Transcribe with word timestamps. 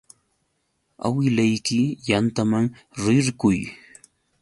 Awilayki 1.05 1.81
yantaman 2.09 2.65
rirquy. 3.03 3.59